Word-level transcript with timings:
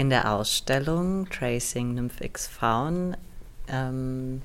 In 0.00 0.08
der 0.08 0.32
Ausstellung 0.32 1.28
Tracing 1.28 1.92
Nymph 1.92 2.14
Faun, 2.48 3.18
ähm, 3.68 4.40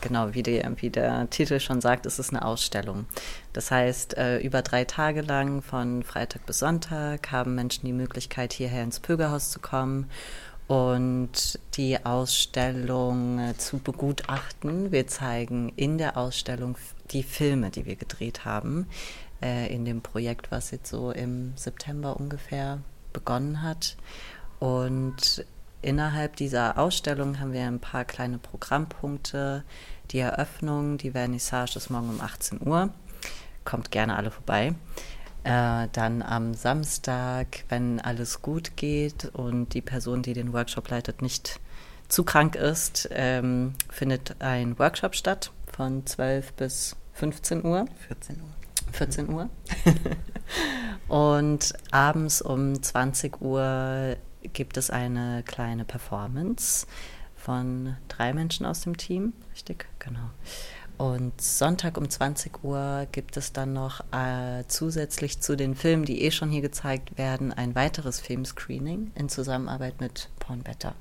genau 0.00 0.34
wie, 0.34 0.42
die, 0.42 0.60
wie, 0.78 0.90
der 0.90 1.30
Titel 1.30 1.60
schon 1.60 1.80
sagt, 1.80 2.06
ist 2.06 2.18
es 2.18 2.30
eine 2.30 2.44
Ausstellung. 2.44 3.06
Das 3.52 3.70
heißt, 3.70 4.16
äh, 4.18 4.40
über 4.40 4.62
drei 4.62 4.84
Tage 4.84 5.20
lang, 5.20 5.62
von 5.62 6.02
Freitag 6.02 6.44
bis 6.44 6.58
Sonntag, 6.58 7.30
haben 7.30 7.54
Menschen 7.54 7.86
die 7.86 7.92
Möglichkeit, 7.92 8.52
hierher 8.52 8.82
ins 8.82 8.98
Pögerhaus 8.98 9.52
zu 9.52 9.60
kommen 9.60 10.10
und 10.66 11.60
die 11.74 12.04
Ausstellung 12.04 13.38
äh, 13.38 13.56
zu 13.56 13.78
begutachten. 13.78 14.90
Wir 14.90 15.06
zeigen 15.06 15.72
in 15.76 15.98
der 15.98 16.16
Ausstellung 16.16 16.74
die 17.12 17.22
Filme, 17.22 17.70
die 17.70 17.86
wir 17.86 17.94
gedreht 17.94 18.44
haben, 18.44 18.88
äh, 19.40 19.72
in 19.72 19.84
dem 19.84 20.00
Projekt, 20.02 20.50
was 20.50 20.72
jetzt 20.72 20.90
so 20.90 21.12
im 21.12 21.52
September 21.54 22.16
ungefähr 22.16 22.80
begonnen 23.12 23.62
hat. 23.62 23.96
Und 24.60 25.44
innerhalb 25.82 26.36
dieser 26.36 26.78
Ausstellung 26.78 27.40
haben 27.40 27.52
wir 27.52 27.66
ein 27.66 27.80
paar 27.80 28.04
kleine 28.04 28.38
Programmpunkte. 28.38 29.64
Die 30.12 30.18
Eröffnung, 30.18 30.98
die 30.98 31.10
Vernissage 31.10 31.76
ist 31.76 31.90
morgen 31.90 32.10
um 32.10 32.20
18 32.20 32.60
Uhr. 32.64 32.90
Kommt 33.64 33.90
gerne 33.90 34.16
alle 34.16 34.30
vorbei. 34.30 34.74
Äh, 35.42 35.88
dann 35.92 36.22
am 36.22 36.52
Samstag, 36.52 37.64
wenn 37.70 37.98
alles 38.00 38.42
gut 38.42 38.76
geht 38.76 39.24
und 39.32 39.72
die 39.72 39.80
Person, 39.80 40.22
die 40.22 40.34
den 40.34 40.52
Workshop 40.52 40.90
leitet, 40.90 41.22
nicht 41.22 41.58
zu 42.08 42.24
krank 42.24 42.56
ist, 42.56 43.08
ähm, 43.12 43.74
findet 43.88 44.36
ein 44.40 44.78
Workshop 44.78 45.14
statt 45.14 45.52
von 45.72 46.04
12 46.04 46.52
bis 46.52 46.96
15 47.14 47.64
Uhr. 47.64 47.86
14 48.08 48.36
Uhr. 48.36 48.48
14 48.92 49.28
Uhr. 49.30 49.48
und 51.08 51.72
abends 51.90 52.42
um 52.42 52.82
20 52.82 53.40
Uhr 53.40 54.16
gibt 54.52 54.76
es 54.76 54.90
eine 54.90 55.42
kleine 55.44 55.84
Performance 55.84 56.86
von 57.36 57.96
drei 58.08 58.32
Menschen 58.32 58.66
aus 58.66 58.82
dem 58.82 58.96
Team. 58.96 59.32
Richtig, 59.52 59.86
genau. 59.98 60.30
Und 60.98 61.40
Sonntag 61.40 61.96
um 61.96 62.10
20 62.10 62.62
Uhr 62.62 63.06
gibt 63.10 63.38
es 63.38 63.54
dann 63.54 63.72
noch 63.72 64.00
äh, 64.12 64.64
zusätzlich 64.68 65.40
zu 65.40 65.56
den 65.56 65.74
Filmen, 65.74 66.04
die 66.04 66.22
eh 66.22 66.30
schon 66.30 66.50
hier 66.50 66.60
gezeigt 66.60 67.16
werden, 67.16 67.54
ein 67.54 67.74
weiteres 67.74 68.20
Filmscreening 68.20 69.10
in 69.14 69.30
Zusammenarbeit 69.30 69.98
mit 69.98 70.28
Pornbetter. 70.40 70.94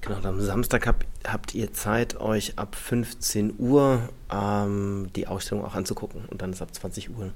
Genau, 0.00 0.26
am 0.26 0.40
Samstag 0.40 0.86
hab, 0.86 1.04
habt 1.26 1.54
ihr 1.54 1.74
Zeit, 1.74 2.18
euch 2.18 2.58
ab 2.58 2.76
15 2.76 3.56
Uhr 3.58 4.08
ähm, 4.30 5.10
die 5.14 5.26
Ausstellung 5.26 5.64
auch 5.64 5.74
anzugucken. 5.74 6.24
Und 6.26 6.40
dann 6.40 6.52
ist 6.52 6.62
ab 6.62 6.74
20 6.74 7.10
Uhr 7.10 7.32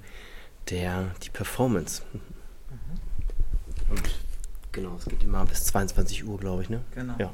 der, 0.70 1.10
die 1.22 1.30
Performance. 1.30 2.02
Mhm. 2.14 2.20
Genau, 4.80 4.96
es 4.96 5.04
geht 5.04 5.22
immer 5.22 5.44
bis 5.44 5.64
22 5.64 6.26
Uhr, 6.26 6.38
glaube 6.38 6.62
ich, 6.62 6.70
ne? 6.70 6.80
Genau. 6.94 7.14
Ja. 7.18 7.30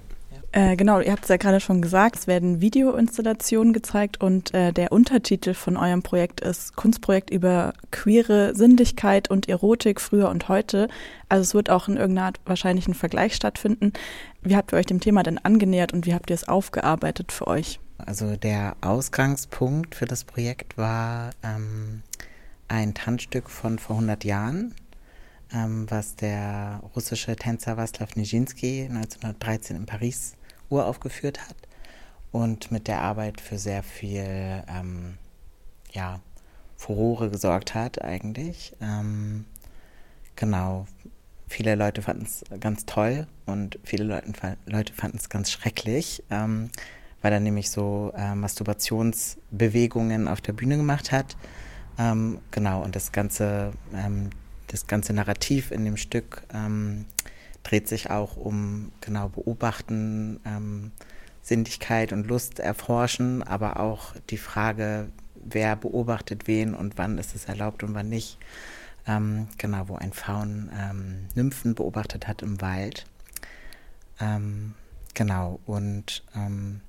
Äh, 0.51 0.75
genau, 0.75 1.01
ihr 1.01 1.13
habt 1.13 1.23
es 1.23 1.29
ja 1.29 1.37
gerade 1.37 1.61
schon 1.61 1.81
gesagt, 1.81 2.17
es 2.17 2.27
werden 2.27 2.61
Videoinstallationen 2.61 3.73
gezeigt 3.73 4.21
und 4.21 4.53
äh, 4.53 4.73
der 4.73 4.91
Untertitel 4.91 5.55
von 5.55 5.77
eurem 5.77 6.03
Projekt 6.03 6.41
ist 6.41 6.75
Kunstprojekt 6.75 7.31
über 7.31 7.73
queere 7.93 8.55
Sinnlichkeit 8.55 9.31
und 9.31 9.49
Erotik 9.49 10.01
früher 10.01 10.29
und 10.29 10.49
heute. 10.49 10.89
Also 11.29 11.43
es 11.43 11.55
wird 11.55 11.71
auch 11.71 11.87
in 11.89 11.97
irgendeiner 11.97 12.27
Art 12.27 12.41
wahrscheinlich 12.47 12.89
ein 12.89 12.95
Vergleich 12.95 13.37
stattfinden. 13.37 13.93
Wie 14.43 14.57
habt 14.57 14.73
ihr 14.73 14.79
euch 14.79 14.87
dem 14.87 15.01
Thema 15.01 15.23
denn 15.23 15.39
angenähert 15.39 15.93
und 15.93 16.05
wie 16.05 16.15
habt 16.15 16.31
ihr 16.31 16.35
es 16.35 16.49
aufgearbeitet 16.49 17.31
für 17.31 17.47
euch? 17.47 17.79
Also 17.99 18.37
der 18.37 18.77
Ausgangspunkt 18.81 19.95
für 19.95 20.07
das 20.07 20.25
Projekt 20.25 20.77
war 20.77 21.31
ähm, 21.45 22.03
ein 22.67 22.95
Tanzstück 22.95 23.51
von 23.51 23.79
vor 23.79 23.97
100 23.97 24.25
Jahren 24.25 24.75
ähm, 25.53 25.87
was 25.91 26.17
der 26.17 26.83
russische 26.95 27.37
Tänzer 27.37 27.79
Václav 27.79 28.17
Nijinsky 28.17 28.87
1913 28.91 29.77
in 29.77 29.87
Paris 29.87 30.35
uraufgeführt 30.69 31.41
hat 31.49 31.57
und 32.33 32.71
mit 32.71 32.89
der 32.89 33.01
Arbeit 33.01 33.41
für 33.41 33.59
sehr 33.59 33.83
viel 33.83 34.65
ähm, 34.69 35.19
ja, 35.93 36.21
Furore 36.77 37.31
gesorgt 37.31 37.75
hat 37.75 38.03
eigentlich. 38.03 38.75
Ähm, 38.81 39.45
genau, 40.35 40.87
viele 41.49 41.75
Leute 41.75 42.03
fanden 42.03 42.25
es 42.25 42.45
ganz 42.61 42.85
toll 42.87 43.27
und 43.47 43.79
viele 43.85 44.05
Leute, 44.05 44.57
Leute 44.67 44.93
fanden 44.93 45.17
es 45.19 45.29
ganz 45.29 45.51
schrecklich, 45.51 46.23
ähm, 46.31 46.71
weil 47.23 47.33
er 47.33 47.41
nämlich 47.41 47.71
so 47.71 48.13
äh, 48.17 48.35
Masturbationsbewegungen 48.35 50.29
auf 50.29 50.41
der 50.41 50.53
Bühne 50.53 50.77
gemacht 50.77 51.13
hat. 51.13 51.37
Ähm, 51.99 52.41
genau, 52.51 52.83
und 52.83 52.95
das 52.95 53.13
ganze 53.13 53.73
ähm, 53.95 54.31
das 54.69 54.87
ganze 54.87 55.13
Narrativ 55.13 55.71
in 55.71 55.85
dem 55.85 55.97
Stück 55.97 56.43
ähm, 56.53 57.07
dreht 57.63 57.89
sich 57.89 58.11
auch 58.11 58.37
um 58.37 58.93
genau 59.01 59.29
Beobachten, 59.29 60.41
ähm, 60.45 60.93
Sinnlichkeit 61.43 62.13
und 62.13 62.27
Lust 62.27 62.59
erforschen, 62.59 63.43
aber 63.43 63.79
auch 63.81 64.15
die 64.31 64.39
Frage, 64.39 65.09
wer 65.35 65.77
beobachtet 65.77 66.47
wen 66.47 66.75
und 66.75 66.99
wann 66.99 67.19
ist 67.19 67.35
es 67.35 67.47
erlaubt 67.47 67.83
und 67.83 67.95
wann 67.95 68.09
nicht. 68.09 68.39
Ähm, 69.07 69.47
genau, 69.59 69.89
wo 69.89 69.95
ein 69.95 70.13
Faun 70.13 70.71
ähm, 70.77 71.29
Nymphen 71.35 71.77
beobachtet 71.77 72.27
hat 72.27 72.43
im 72.43 72.61
Wald. 72.61 73.07
Ähm, 74.21 74.75
genau, 75.15 75.61
und 75.67 76.25
ähm, 76.35 76.81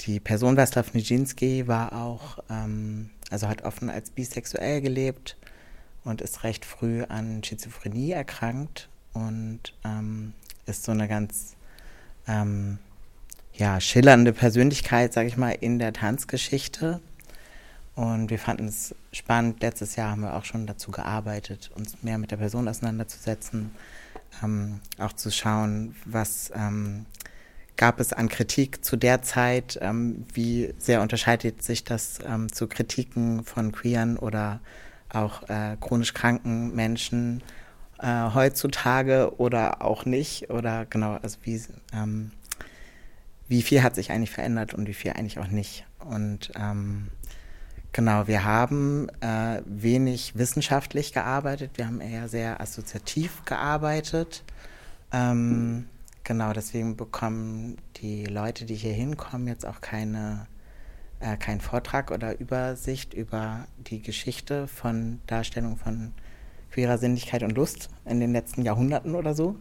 die 0.00 0.20
Person 0.20 0.56
Václav 0.56 0.92
Nijinsky 0.92 1.66
war 1.66 1.92
auch, 1.92 2.38
ähm, 2.48 3.10
also 3.30 3.48
hat 3.48 3.62
offen 3.62 3.90
als 3.90 4.10
bisexuell 4.10 4.80
gelebt 4.80 5.36
und 6.04 6.20
ist 6.20 6.44
recht 6.44 6.64
früh 6.64 7.02
an 7.04 7.42
Schizophrenie 7.42 8.12
erkrankt 8.12 8.88
und 9.12 9.60
ähm, 9.84 10.34
ist 10.66 10.84
so 10.84 10.92
eine 10.92 11.08
ganz 11.08 11.56
ähm, 12.26 12.78
ja, 13.54 13.80
schillernde 13.80 14.32
Persönlichkeit, 14.32 15.12
sage 15.12 15.28
ich 15.28 15.36
mal, 15.36 15.52
in 15.52 15.78
der 15.78 15.92
Tanzgeschichte. 15.92 17.00
Und 17.94 18.30
wir 18.30 18.40
fanden 18.40 18.66
es 18.66 18.94
spannend. 19.12 19.62
Letztes 19.62 19.94
Jahr 19.94 20.10
haben 20.10 20.22
wir 20.22 20.34
auch 20.34 20.44
schon 20.44 20.66
dazu 20.66 20.90
gearbeitet, 20.90 21.70
uns 21.76 22.02
mehr 22.02 22.18
mit 22.18 22.32
der 22.32 22.38
Person 22.38 22.66
auseinanderzusetzen, 22.66 23.70
ähm, 24.42 24.80
auch 24.98 25.12
zu 25.12 25.30
schauen, 25.30 25.94
was 26.04 26.50
ähm, 26.56 27.06
gab 27.76 28.00
es 28.00 28.12
an 28.12 28.28
Kritik 28.28 28.84
zu 28.84 28.96
der 28.96 29.22
Zeit, 29.22 29.78
ähm, 29.80 30.26
wie 30.32 30.74
sehr 30.78 31.02
unterscheidet 31.02 31.62
sich 31.62 31.84
das 31.84 32.18
ähm, 32.26 32.52
zu 32.52 32.66
Kritiken 32.66 33.44
von 33.44 33.70
Queeren 33.70 34.16
oder 34.16 34.60
auch 35.14 35.48
äh, 35.48 35.76
chronisch 35.80 36.14
kranken 36.14 36.74
Menschen 36.74 37.42
äh, 37.98 38.30
heutzutage 38.34 39.32
oder 39.38 39.82
auch 39.82 40.04
nicht 40.04 40.50
oder 40.50 40.86
genau, 40.86 41.14
also 41.22 41.38
wie, 41.42 41.60
ähm, 41.92 42.32
wie 43.48 43.62
viel 43.62 43.82
hat 43.82 43.94
sich 43.94 44.10
eigentlich 44.10 44.30
verändert 44.30 44.74
und 44.74 44.86
wie 44.86 44.94
viel 44.94 45.12
eigentlich 45.12 45.38
auch 45.38 45.48
nicht. 45.48 45.86
Und 46.00 46.52
ähm, 46.56 47.08
genau, 47.92 48.26
wir 48.26 48.44
haben 48.44 49.08
äh, 49.20 49.62
wenig 49.64 50.36
wissenschaftlich 50.36 51.12
gearbeitet, 51.12 51.72
wir 51.76 51.86
haben 51.86 52.00
eher 52.00 52.28
sehr 52.28 52.60
assoziativ 52.60 53.44
gearbeitet. 53.44 54.42
Ähm, 55.12 55.86
genau, 56.24 56.52
deswegen 56.52 56.96
bekommen 56.96 57.78
die 57.96 58.26
Leute, 58.26 58.64
die 58.64 58.74
hier 58.74 58.92
hinkommen, 58.92 59.46
jetzt 59.46 59.64
auch 59.64 59.80
keine 59.80 60.46
äh, 61.24 61.36
kein 61.36 61.60
Vortrag 61.60 62.10
oder 62.10 62.38
Übersicht 62.38 63.14
über 63.14 63.66
die 63.78 64.02
Geschichte 64.02 64.68
von 64.68 65.20
Darstellung 65.26 65.76
von 65.76 66.12
queerer 66.70 66.98
Sinnlichkeit 66.98 67.42
und 67.42 67.52
Lust 67.52 67.88
in 68.04 68.20
den 68.20 68.32
letzten 68.32 68.62
Jahrhunderten 68.62 69.14
oder 69.14 69.34
so, 69.34 69.56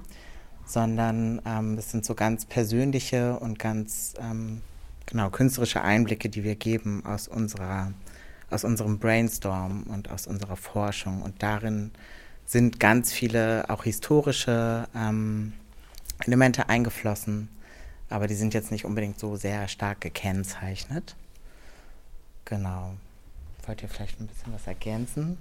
sondern 0.66 1.42
ähm, 1.46 1.78
es 1.78 1.92
sind 1.92 2.04
so 2.04 2.16
ganz 2.16 2.46
persönliche 2.46 3.40
und 3.40 3.60
ganz 3.60 4.14
ähm, 4.20 4.62
genau 5.06 5.30
künstlerische 5.30 5.82
Einblicke, 5.82 6.30
die 6.30 6.44
wir 6.44 6.56
geben 6.56 7.06
aus 7.06 7.28
unserer 7.28 7.94
aus 8.50 8.64
unserem 8.64 9.00
Brainstorm 9.00 9.84
und 9.84 10.12
aus 10.12 10.28
unserer 10.28 10.58
Forschung 10.58 11.22
und 11.24 11.42
darin 11.42 11.92
sind 12.46 12.80
ganz 12.80 13.12
viele 13.12 13.70
auch 13.70 13.84
historische 13.84 14.88
ähm, 14.94 15.54
Elemente 16.26 16.70
eingeflossen, 16.70 17.48
aber 18.10 18.28
die 18.28 18.36
sind 18.36 18.54
jetzt 18.54 18.70
nicht 18.70 18.86
unbedingt 18.86 19.18
so 19.18 19.38
sehr 19.38 19.68
stark 19.68 20.02
gekennzeichnet. 20.02 21.16
Genau. 22.46 22.94
Wollt 23.66 23.82
ihr 23.82 23.90
vielleicht 23.90 24.20
ein 24.20 24.28
bisschen 24.28 24.54
was 24.54 24.68
ergänzen? 24.68 25.38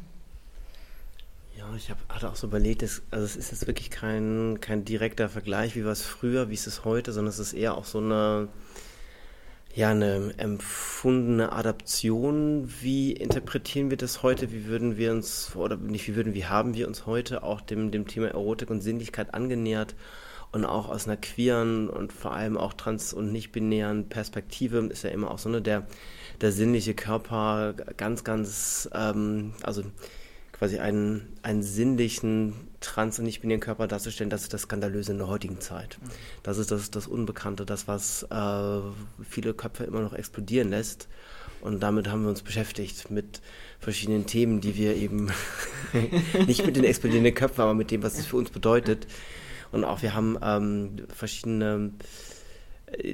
Ja, 1.59 1.67
ich 1.77 1.91
hab, 1.91 1.99
hatte 2.09 2.31
auch 2.31 2.37
so 2.37 2.47
überlegt, 2.47 2.83
dass, 2.83 3.03
also 3.11 3.25
es 3.25 3.37
ist 3.37 3.51
jetzt 3.51 3.67
wirklich 3.67 3.91
kein, 3.91 4.59
kein 4.61 4.85
direkter 4.85 5.29
Vergleich, 5.29 5.77
wie 5.77 5.85
war 5.85 5.93
es 5.93 6.03
früher, 6.03 6.49
wie 6.49 6.55
ist 6.55 6.67
es 6.67 6.85
heute, 6.85 7.13
sondern 7.13 7.31
es 7.31 7.39
ist 7.39 7.53
eher 7.53 7.77
auch 7.77 7.85
so 7.85 7.99
eine, 7.99 8.49
ja, 9.75 9.91
eine 9.91 10.35
empfundene 10.39 11.53
Adaption. 11.53 12.73
Wie 12.81 13.13
interpretieren 13.13 13.91
wir 13.91 13.97
das 13.97 14.23
heute? 14.23 14.51
Wie 14.53 14.67
würden 14.67 14.97
wir 14.97 15.13
uns, 15.13 15.55
oder 15.57 15.77
nicht 15.77 16.09
wie 16.09 16.17
würden, 16.17 16.35
wie 16.35 16.47
haben 16.47 16.75
wir 16.75 16.89
uns 16.89 17.07
heute 17.07 17.43
auch 17.43 17.61
dem, 17.61 17.91
dem 17.91 18.07
Thema 18.07 18.29
Erotik 18.29 18.71
und 18.71 18.81
Sinnlichkeit 18.81 19.35
angenähert? 19.35 19.95
Und 20.53 20.67
auch 20.67 20.91
aus 20.91 21.07
einer 21.07 21.17
queeren 21.17 21.89
und 21.89 22.13
vor 22.13 22.33
allem 22.33 22.59
auch 22.59 22.75
trans- 22.75 23.15
und 23.15 23.33
nicht-binären 23.33 24.11
Perspektive 24.11 24.81
ist 24.87 25.03
ja 25.03 25.11
immer 25.11 25.31
auch 25.31 25.39
so 25.39 25.49
eine 25.49 25.63
der 25.63 25.87
der 26.43 26.53
sinnliche 26.53 26.95
Körper 26.95 27.75
ganz, 27.97 28.25
ganz, 28.25 28.89
ähm, 28.93 29.55
also 29.63 29.83
quasi 30.53 30.79
einen, 30.79 31.33
einen 31.43 31.63
sinnlichen 31.63 32.55
trans- 32.81 33.19
und 33.19 33.25
nicht-binären 33.25 33.61
Körper 33.61 33.87
darzustellen, 33.87 34.31
das 34.31 34.43
ist 34.43 34.53
das 34.53 34.63
Skandalöse 34.63 35.13
in 35.13 35.19
der 35.19 35.29
heutigen 35.29 35.61
Zeit. 35.61 35.99
Das 36.43 36.59
ist 36.59 36.71
das, 36.71 36.91
das 36.91 37.07
Unbekannte, 37.07 37.65
das, 37.65 37.89
was 37.89 38.25
äh, 38.25 38.81
viele 39.29 39.55
Köpfe 39.55 39.85
immer 39.85 40.01
noch 40.01 40.13
explodieren 40.13 40.71
lässt. 40.71 41.09
Und 41.61 41.81
damit 41.81 42.09
haben 42.09 42.23
wir 42.23 42.29
uns 42.29 42.43
beschäftigt 42.43 43.09
mit 43.09 43.41
verschiedenen 43.79 44.27
Themen, 44.27 44.61
die 44.61 44.77
wir 44.77 44.97
eben 44.97 45.31
nicht 46.47 46.67
mit 46.67 46.75
den 46.75 46.85
explodierenden 46.85 47.35
Köpfen, 47.35 47.63
aber 47.63 47.75
mit 47.75 47.93
dem, 47.93 48.03
was 48.03 48.19
es 48.19 48.27
für 48.27 48.37
uns 48.37 48.51
bedeutet. 48.51 49.07
Und 49.71 49.85
auch 49.85 50.03
wir 50.03 50.15
haben 50.15 50.37
ähm, 50.43 51.07
verschiedene 51.15 51.93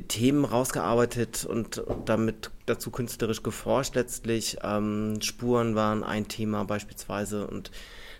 Themen 0.08 0.44
rausgearbeitet 0.44 1.44
und 1.44 1.82
damit 2.04 2.50
dazu 2.66 2.90
künstlerisch 2.90 3.42
geforscht 3.42 3.94
letztlich. 3.94 4.58
Ähm, 4.62 5.20
Spuren 5.22 5.74
waren 5.74 6.02
ein 6.02 6.28
Thema 6.28 6.64
beispielsweise 6.64 7.46
und 7.46 7.70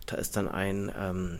da 0.06 0.16
ist 0.16 0.36
dann 0.36 0.48
ein, 0.48 0.92
ähm, 0.98 1.38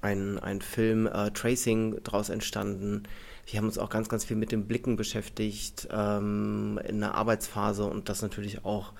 ein, 0.00 0.38
ein 0.38 0.60
Film 0.60 1.06
äh, 1.06 1.30
Tracing 1.30 2.02
draus 2.02 2.28
entstanden. 2.28 3.04
Wir 3.46 3.58
haben 3.58 3.66
uns 3.66 3.78
auch 3.78 3.90
ganz, 3.90 4.08
ganz 4.08 4.24
viel 4.24 4.36
mit 4.36 4.52
den 4.52 4.66
Blicken 4.66 4.96
beschäftigt 4.96 5.88
ähm, 5.90 6.80
in 6.86 7.00
der 7.00 7.14
Arbeitsphase 7.14 7.84
und 7.84 8.08
das 8.08 8.22
natürlich 8.22 8.64
auch 8.64 8.92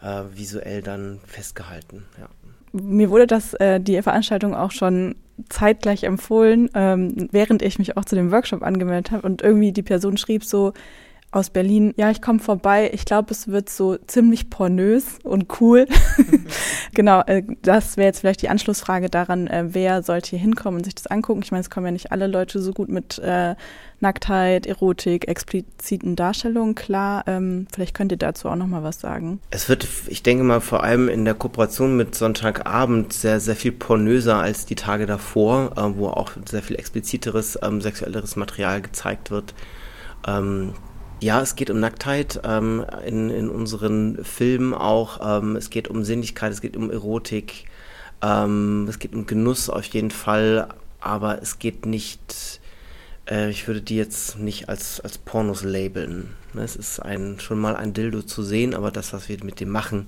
äh, 0.00 0.22
visuell 0.32 0.82
dann 0.82 1.20
festgehalten. 1.26 2.06
Ja. 2.18 2.28
Mir 2.72 3.10
wurde 3.10 3.26
das, 3.26 3.54
äh, 3.54 3.80
die 3.80 4.00
Veranstaltung 4.02 4.54
auch 4.54 4.70
schon 4.70 5.16
zeitgleich 5.48 6.04
empfohlen, 6.04 6.70
ähm, 6.74 7.28
während 7.32 7.62
ich 7.62 7.78
mich 7.78 7.96
auch 7.96 8.04
zu 8.04 8.14
dem 8.14 8.30
Workshop 8.30 8.62
angemeldet 8.62 9.10
habe. 9.10 9.26
Und 9.26 9.42
irgendwie 9.42 9.72
die 9.72 9.82
Person 9.82 10.16
schrieb 10.16 10.44
so, 10.44 10.72
aus 11.32 11.50
Berlin, 11.50 11.94
ja, 11.96 12.10
ich 12.10 12.20
komme 12.20 12.40
vorbei. 12.40 12.90
Ich 12.92 13.04
glaube, 13.04 13.30
es 13.30 13.46
wird 13.46 13.70
so 13.70 13.96
ziemlich 13.96 14.50
pornös 14.50 15.18
und 15.22 15.60
cool. 15.60 15.86
genau, 16.94 17.22
äh, 17.26 17.44
das 17.62 17.96
wäre 17.96 18.06
jetzt 18.06 18.20
vielleicht 18.20 18.42
die 18.42 18.48
Anschlussfrage 18.48 19.08
daran, 19.08 19.46
äh, 19.46 19.66
wer 19.68 20.02
sollte 20.02 20.30
hier 20.30 20.40
hinkommen 20.40 20.78
und 20.78 20.84
sich 20.84 20.96
das 20.96 21.06
angucken. 21.06 21.42
Ich 21.44 21.52
meine, 21.52 21.60
es 21.60 21.70
kommen 21.70 21.86
ja 21.86 21.92
nicht 21.92 22.10
alle 22.10 22.26
Leute 22.26 22.60
so 22.60 22.72
gut 22.72 22.88
mit 22.88 23.20
äh, 23.20 23.54
Nacktheit, 24.00 24.66
Erotik, 24.66 25.28
expliziten 25.28 26.16
Darstellungen 26.16 26.74
klar. 26.74 27.22
Ähm, 27.28 27.68
vielleicht 27.72 27.94
könnt 27.94 28.10
ihr 28.10 28.18
dazu 28.18 28.48
auch 28.48 28.56
noch 28.56 28.66
mal 28.66 28.82
was 28.82 28.98
sagen. 28.98 29.38
Es 29.50 29.68
wird, 29.68 29.86
ich 30.08 30.24
denke 30.24 30.42
mal, 30.42 30.60
vor 30.60 30.82
allem 30.82 31.08
in 31.08 31.24
der 31.24 31.34
Kooperation 31.34 31.96
mit 31.96 32.16
Sonntagabend 32.16 33.12
sehr, 33.12 33.38
sehr 33.38 33.56
viel 33.56 33.72
pornöser 33.72 34.38
als 34.38 34.66
die 34.66 34.74
Tage 34.74 35.06
davor, 35.06 35.74
äh, 35.76 35.96
wo 35.96 36.08
auch 36.08 36.32
sehr 36.44 36.62
viel 36.62 36.76
expliziteres, 36.76 37.56
ähm, 37.62 37.80
sexuelleres 37.80 38.34
Material 38.34 38.82
gezeigt 38.82 39.30
wird. 39.30 39.54
Ähm, 40.26 40.72
ja, 41.20 41.40
es 41.42 41.54
geht 41.54 41.70
um 41.70 41.80
Nacktheit 41.80 42.40
ähm, 42.44 42.84
in, 43.04 43.30
in 43.30 43.50
unseren 43.50 44.24
Filmen 44.24 44.74
auch. 44.74 45.38
Ähm, 45.42 45.56
es 45.56 45.70
geht 45.70 45.88
um 45.88 46.02
Sinnlichkeit, 46.02 46.52
es 46.52 46.60
geht 46.60 46.76
um 46.76 46.90
Erotik, 46.90 47.66
ähm, 48.22 48.86
es 48.88 48.98
geht 48.98 49.14
um 49.14 49.26
Genuss 49.26 49.68
auf 49.68 49.84
jeden 49.86 50.10
Fall, 50.10 50.68
aber 51.00 51.42
es 51.42 51.58
geht 51.58 51.84
nicht, 51.84 52.60
äh, 53.28 53.50
ich 53.50 53.66
würde 53.66 53.82
die 53.82 53.96
jetzt 53.96 54.38
nicht 54.38 54.68
als, 54.68 55.00
als 55.00 55.18
Pornos 55.18 55.62
labeln. 55.62 56.34
Ne, 56.54 56.62
es 56.62 56.74
ist 56.74 57.00
ein, 57.00 57.38
schon 57.38 57.60
mal 57.60 57.76
ein 57.76 57.92
Dildo 57.92 58.22
zu 58.22 58.42
sehen, 58.42 58.74
aber 58.74 58.90
das, 58.90 59.12
was 59.12 59.28
wir 59.28 59.42
mit 59.44 59.60
dem 59.60 59.68
machen, 59.68 60.06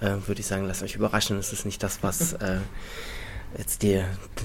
äh, 0.00 0.16
würde 0.26 0.40
ich 0.40 0.46
sagen, 0.46 0.66
lasst 0.66 0.82
euch 0.82 0.94
überraschen. 0.94 1.38
Es 1.38 1.52
ist 1.52 1.64
nicht 1.64 1.82
das, 1.82 2.02
was 2.02 2.34
äh, 2.34 2.58
jetzt 3.56 3.82
die, 3.82 4.02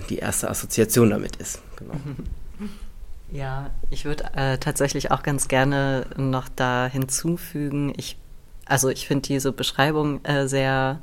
die 0.09 0.17
erste 0.17 0.49
Assoziation 0.49 1.09
damit 1.09 1.35
ist. 1.35 1.61
Genau. 1.75 1.95
Ja, 3.31 3.71
ich 3.89 4.05
würde 4.05 4.25
äh, 4.35 4.57
tatsächlich 4.57 5.11
auch 5.11 5.23
ganz 5.23 5.47
gerne 5.47 6.07
noch 6.15 6.47
da 6.55 6.87
hinzufügen. 6.87 7.93
Ich, 7.97 8.17
also 8.65 8.89
ich 8.89 9.07
finde 9.07 9.27
diese 9.27 9.51
Beschreibung 9.51 10.23
äh, 10.23 10.47
sehr 10.47 10.99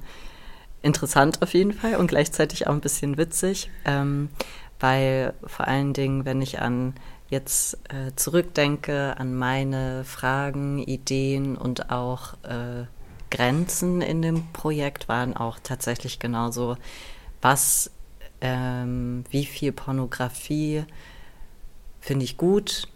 interessant 0.82 1.42
auf 1.42 1.54
jeden 1.54 1.72
Fall 1.72 1.96
und 1.96 2.08
gleichzeitig 2.08 2.66
auch 2.66 2.72
ein 2.72 2.80
bisschen 2.80 3.16
witzig, 3.16 3.70
ähm, 3.84 4.30
weil 4.80 5.34
vor 5.44 5.68
allen 5.68 5.92
Dingen, 5.92 6.24
wenn 6.24 6.42
ich 6.42 6.60
an 6.60 6.94
jetzt 7.28 7.74
äh, 7.88 8.14
zurückdenke 8.14 9.16
an 9.16 9.34
meine 9.34 10.04
Fragen, 10.04 10.78
Ideen 10.78 11.56
und 11.56 11.90
auch 11.90 12.34
äh, 12.42 12.84
Grenzen 13.30 14.02
in 14.02 14.20
dem 14.20 14.52
Projekt, 14.52 15.08
waren 15.08 15.34
auch 15.34 15.58
tatsächlich 15.62 16.18
genauso, 16.18 16.76
was, 17.40 17.90
ähm, 18.42 19.24
wie 19.30 19.46
viel 19.46 19.72
Pornografie 19.72 20.84
finde 22.02 22.24
ich 22.24 22.36
gut, 22.36 22.88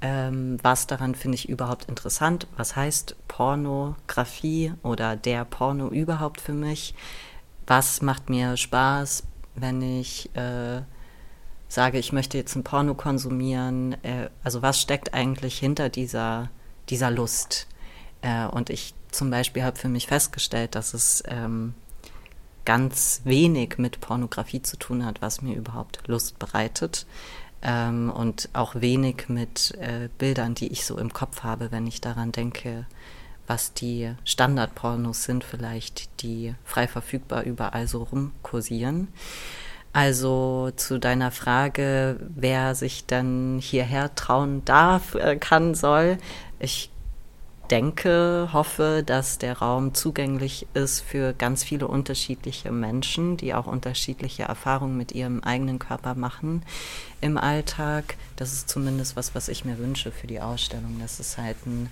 ähm, 0.00 0.58
was 0.62 0.86
daran 0.86 1.14
finde 1.14 1.36
ich 1.36 1.48
überhaupt 1.48 1.84
interessant, 1.84 2.48
was 2.56 2.74
heißt 2.74 3.14
Pornografie 3.28 4.72
oder 4.82 5.16
der 5.16 5.44
Porno 5.44 5.88
überhaupt 5.88 6.40
für 6.40 6.54
mich, 6.54 6.94
was 7.66 8.02
macht 8.02 8.30
mir 8.30 8.56
Spaß, 8.56 9.24
wenn 9.54 9.82
ich 9.82 10.34
äh, 10.34 10.80
sage, 11.68 11.98
ich 11.98 12.12
möchte 12.12 12.38
jetzt 12.38 12.56
ein 12.56 12.64
Porno 12.64 12.94
konsumieren, 12.94 14.02
äh, 14.02 14.30
also 14.42 14.62
was 14.62 14.80
steckt 14.80 15.12
eigentlich 15.12 15.58
hinter 15.58 15.90
dieser, 15.90 16.50
dieser 16.88 17.10
Lust. 17.10 17.68
Äh, 18.22 18.46
und 18.46 18.70
ich 18.70 18.94
zum 19.10 19.30
Beispiel 19.30 19.62
habe 19.62 19.76
für 19.76 19.88
mich 19.88 20.06
festgestellt, 20.06 20.74
dass 20.74 20.94
es 20.94 21.22
ähm, 21.28 21.74
ganz 22.64 23.20
wenig 23.24 23.76
mit 23.76 24.00
Pornografie 24.00 24.62
zu 24.62 24.78
tun 24.78 25.04
hat, 25.04 25.20
was 25.20 25.42
mir 25.42 25.54
überhaupt 25.54 26.00
Lust 26.06 26.38
bereitet 26.38 27.06
ähm, 27.64 28.10
und 28.10 28.50
auch 28.52 28.74
wenig 28.76 29.28
mit 29.28 29.74
äh, 29.80 30.08
Bildern, 30.18 30.54
die 30.54 30.68
ich 30.68 30.84
so 30.84 30.98
im 30.98 31.12
Kopf 31.12 31.42
habe, 31.42 31.72
wenn 31.72 31.86
ich 31.86 32.00
daran 32.00 32.30
denke, 32.30 32.86
was 33.46 33.72
die 33.72 34.14
Standardpornos 34.24 35.24
sind, 35.24 35.44
vielleicht, 35.44 36.22
die 36.22 36.54
frei 36.64 36.86
verfügbar 36.86 37.42
überall 37.42 37.88
so 37.88 38.02
rumkursieren. 38.04 39.08
Also 39.92 40.72
zu 40.74 40.98
deiner 40.98 41.30
Frage, 41.30 42.18
wer 42.34 42.74
sich 42.74 43.06
dann 43.06 43.58
hierher 43.60 44.14
trauen 44.14 44.64
darf, 44.64 45.14
äh, 45.14 45.36
kann, 45.36 45.74
soll. 45.74 46.18
Ich 46.58 46.90
denke, 47.70 48.48
hoffe, 48.52 49.02
dass 49.04 49.38
der 49.38 49.58
Raum 49.58 49.94
zugänglich 49.94 50.66
ist 50.74 51.00
für 51.00 51.32
ganz 51.32 51.64
viele 51.64 51.88
unterschiedliche 51.88 52.70
Menschen, 52.70 53.36
die 53.36 53.54
auch 53.54 53.66
unterschiedliche 53.66 54.44
Erfahrungen 54.44 54.96
mit 54.96 55.12
ihrem 55.12 55.42
eigenen 55.42 55.78
Körper 55.78 56.14
machen 56.14 56.62
im 57.20 57.38
Alltag. 57.38 58.16
Das 58.36 58.52
ist 58.52 58.68
zumindest 58.68 59.16
was, 59.16 59.34
was 59.34 59.48
ich 59.48 59.64
mir 59.64 59.78
wünsche 59.78 60.10
für 60.10 60.26
die 60.26 60.40
Ausstellung, 60.40 60.98
dass 61.00 61.20
es 61.20 61.38
halt 61.38 61.56
ein 61.66 61.90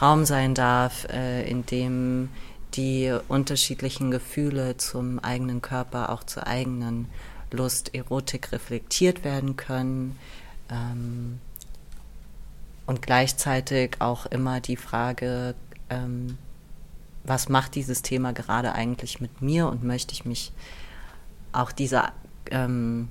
Raum 0.00 0.24
sein 0.24 0.54
darf, 0.54 1.06
äh, 1.08 1.48
in 1.48 1.64
dem 1.66 2.28
die 2.74 3.16
unterschiedlichen 3.28 4.10
Gefühle 4.10 4.76
zum 4.76 5.18
eigenen 5.18 5.62
Körper, 5.62 6.10
auch 6.10 6.22
zur 6.24 6.46
eigenen 6.46 7.06
Lust, 7.50 7.94
Erotik 7.94 8.52
reflektiert 8.52 9.24
werden 9.24 9.56
können. 9.56 10.18
Ähm, 10.70 11.40
und 12.88 13.02
gleichzeitig 13.02 14.00
auch 14.00 14.24
immer 14.24 14.62
die 14.62 14.78
Frage, 14.78 15.54
ähm, 15.90 16.38
was 17.22 17.50
macht 17.50 17.74
dieses 17.74 18.00
Thema 18.00 18.32
gerade 18.32 18.72
eigentlich 18.72 19.20
mit 19.20 19.42
mir 19.42 19.68
und 19.68 19.84
möchte 19.84 20.14
ich 20.14 20.24
mich 20.24 20.52
auch 21.52 21.70
dieser 21.70 22.14
ähm, 22.50 23.10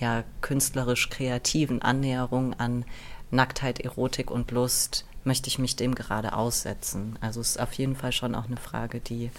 ja, 0.00 0.24
künstlerisch 0.40 1.10
kreativen 1.10 1.80
Annäherung 1.80 2.54
an 2.54 2.84
Nacktheit, 3.30 3.78
Erotik 3.78 4.32
und 4.32 4.50
Lust, 4.50 5.06
möchte 5.22 5.46
ich 5.46 5.60
mich 5.60 5.76
dem 5.76 5.94
gerade 5.94 6.32
aussetzen. 6.32 7.16
Also 7.20 7.40
es 7.40 7.50
ist 7.50 7.60
auf 7.60 7.74
jeden 7.74 7.94
Fall 7.94 8.10
schon 8.10 8.34
auch 8.34 8.46
eine 8.46 8.56
Frage, 8.56 8.98
die, 8.98 9.30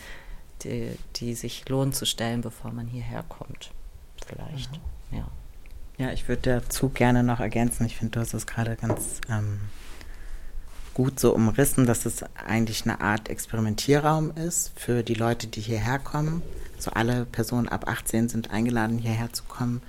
die, 0.61 0.97
die 1.17 1.35
sich 1.35 1.67
lohnt 1.67 1.97
zu 1.97 2.05
stellen, 2.05 2.39
bevor 2.39 2.71
man 2.71 2.87
hierher 2.87 3.23
kommt. 3.23 3.71
Vielleicht, 4.25 4.71
mhm. 5.11 5.17
ja. 5.17 5.27
Ja, 6.03 6.11
ich 6.11 6.27
würde 6.27 6.59
dazu 6.59 6.89
gerne 6.89 7.23
noch 7.23 7.39
ergänzen. 7.39 7.85
Ich 7.85 7.95
finde, 7.95 8.11
du 8.11 8.19
hast 8.19 8.33
es 8.33 8.45
gerade 8.45 8.75
ganz 8.75 9.21
ähm, 9.29 9.61
gut 10.93 11.17
so 11.17 11.33
umrissen, 11.33 11.85
dass 11.85 12.05
es 12.05 12.25
eigentlich 12.45 12.83
eine 12.83 12.99
Art 12.99 13.29
Experimentierraum 13.29 14.35
ist 14.35 14.73
für 14.75 15.01
die 15.03 15.13
Leute, 15.13 15.47
die 15.47 15.61
hierher 15.61 15.99
kommen. 15.99 16.41
So 16.77 16.91
also 16.91 16.91
alle 16.91 17.25
Personen 17.25 17.69
ab 17.69 17.87
18 17.87 18.27
sind 18.27 18.51
eingeladen, 18.51 18.97
hierher 18.97 19.31
zu 19.31 19.45
kommen. 19.45 19.81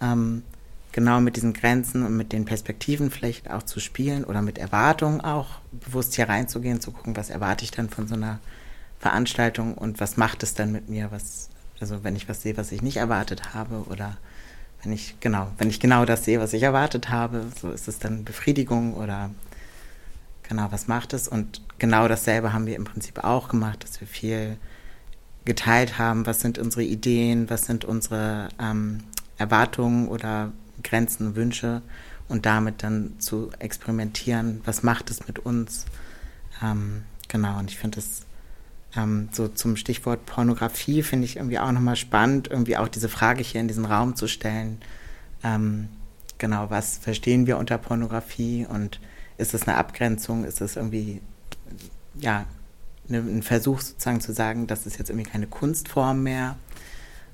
Ähm, 0.00 0.44
genau 0.92 1.20
mit 1.20 1.34
diesen 1.34 1.52
Grenzen 1.52 2.06
und 2.06 2.16
mit 2.16 2.30
den 2.32 2.44
Perspektiven 2.44 3.10
vielleicht 3.10 3.50
auch 3.50 3.64
zu 3.64 3.80
spielen 3.80 4.22
oder 4.22 4.42
mit 4.42 4.56
Erwartungen 4.56 5.20
auch 5.20 5.58
bewusst 5.72 6.14
hier 6.14 6.28
reinzugehen, 6.28 6.80
zu 6.80 6.92
gucken, 6.92 7.16
was 7.16 7.28
erwarte 7.28 7.64
ich 7.64 7.72
dann 7.72 7.90
von 7.90 8.06
so 8.06 8.14
einer 8.14 8.38
Veranstaltung 9.00 9.74
und 9.74 9.98
was 9.98 10.16
macht 10.16 10.44
es 10.44 10.54
dann 10.54 10.70
mit 10.70 10.88
mir, 10.88 11.10
was, 11.10 11.48
also 11.80 12.04
wenn 12.04 12.14
ich 12.14 12.28
was 12.28 12.40
sehe, 12.40 12.56
was 12.56 12.70
ich 12.70 12.82
nicht 12.82 12.98
erwartet 12.98 13.52
habe 13.52 13.86
oder 13.88 14.16
wenn 14.82 14.92
ich, 14.92 15.16
genau, 15.20 15.48
wenn 15.58 15.68
ich 15.68 15.80
genau 15.80 16.04
das 16.04 16.24
sehe, 16.24 16.40
was 16.40 16.52
ich 16.52 16.62
erwartet 16.62 17.10
habe, 17.10 17.46
so 17.60 17.70
ist 17.70 17.88
es 17.88 17.98
dann 17.98 18.24
Befriedigung 18.24 18.94
oder 18.94 19.30
genau, 20.48 20.68
was 20.70 20.88
macht 20.88 21.12
es? 21.12 21.28
Und 21.28 21.62
genau 21.78 22.08
dasselbe 22.08 22.52
haben 22.52 22.66
wir 22.66 22.76
im 22.76 22.84
Prinzip 22.84 23.22
auch 23.22 23.48
gemacht, 23.48 23.84
dass 23.84 24.00
wir 24.00 24.08
viel 24.08 24.56
geteilt 25.44 25.98
haben, 25.98 26.26
was 26.26 26.40
sind 26.40 26.58
unsere 26.58 26.82
Ideen, 26.82 27.50
was 27.50 27.62
sind 27.66 27.84
unsere 27.84 28.48
ähm, 28.58 29.00
Erwartungen 29.38 30.08
oder 30.08 30.52
Grenzen, 30.82 31.34
Wünsche 31.36 31.82
und 32.28 32.46
damit 32.46 32.82
dann 32.82 33.18
zu 33.18 33.50
experimentieren, 33.58 34.60
was 34.64 34.82
macht 34.82 35.10
es 35.10 35.26
mit 35.26 35.38
uns. 35.38 35.86
Ähm, 36.62 37.02
genau, 37.28 37.58
und 37.58 37.70
ich 37.70 37.78
finde 37.78 37.98
es 37.98 38.22
ähm, 38.96 39.28
so 39.32 39.48
zum 39.48 39.76
Stichwort 39.76 40.26
Pornografie 40.26 41.02
finde 41.02 41.24
ich 41.24 41.36
irgendwie 41.36 41.58
auch 41.58 41.72
nochmal 41.72 41.96
spannend, 41.96 42.48
irgendwie 42.48 42.76
auch 42.76 42.88
diese 42.88 43.08
Frage 43.08 43.42
hier 43.42 43.60
in 43.60 43.68
diesen 43.68 43.84
Raum 43.84 44.16
zu 44.16 44.26
stellen. 44.26 44.80
Ähm, 45.44 45.88
genau, 46.38 46.70
was 46.70 46.98
verstehen 46.98 47.46
wir 47.46 47.58
unter 47.58 47.78
Pornografie 47.78 48.66
und 48.68 49.00
ist 49.38 49.54
es 49.54 49.66
eine 49.66 49.76
Abgrenzung, 49.76 50.44
ist 50.44 50.60
es 50.60 50.76
irgendwie, 50.76 51.20
ja, 52.18 52.46
ne, 53.08 53.18
ein 53.18 53.42
Versuch 53.42 53.80
sozusagen 53.80 54.20
zu 54.20 54.32
sagen, 54.32 54.66
das 54.66 54.86
ist 54.86 54.98
jetzt 54.98 55.10
irgendwie 55.10 55.30
keine 55.30 55.46
Kunstform 55.46 56.22
mehr. 56.22 56.56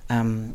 Ähm, 0.09 0.53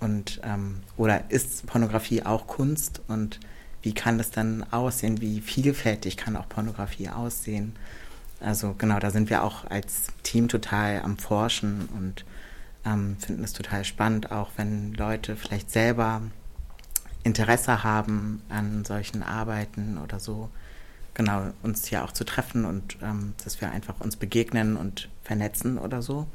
und, 0.00 0.40
ähm, 0.44 0.80
oder 0.96 1.30
ist 1.30 1.66
Pornografie 1.66 2.24
auch 2.24 2.46
Kunst 2.46 3.00
und 3.08 3.38
wie 3.82 3.92
kann 3.92 4.18
das 4.18 4.30
dann 4.30 4.64
aussehen, 4.72 5.20
wie 5.20 5.40
vielfältig 5.40 6.16
kann 6.16 6.36
auch 6.36 6.48
Pornografie 6.48 7.08
aussehen. 7.08 7.74
Also 8.42 8.74
genau, 8.76 8.98
da 8.98 9.10
sind 9.10 9.30
wir 9.30 9.44
auch 9.44 9.70
als 9.70 10.08
Team 10.22 10.48
total 10.48 11.00
am 11.02 11.16
Forschen 11.16 11.88
und 11.96 12.24
ähm, 12.84 13.16
finden 13.18 13.44
es 13.44 13.52
total 13.52 13.84
spannend, 13.84 14.32
auch 14.32 14.50
wenn 14.56 14.92
Leute 14.94 15.36
vielleicht 15.36 15.70
selber 15.70 16.22
Interesse 17.22 17.84
haben 17.84 18.42
an 18.48 18.84
solchen 18.84 19.22
Arbeiten 19.22 19.96
oder 19.98 20.18
so. 20.18 20.50
Genau, 21.14 21.52
uns 21.62 21.86
hier 21.86 22.04
auch 22.04 22.12
zu 22.12 22.24
treffen 22.24 22.64
und 22.64 22.96
ähm, 23.02 23.34
dass 23.44 23.60
wir 23.60 23.70
einfach 23.70 24.00
uns 24.00 24.16
begegnen 24.16 24.76
und 24.76 25.08
vernetzen 25.22 25.78
oder 25.78 26.02
so. 26.02 26.26